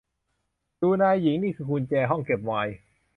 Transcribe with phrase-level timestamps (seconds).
[0.81, 2.73] ดู นายหญิง นี่คือกุญแจห้องเก็บไวน์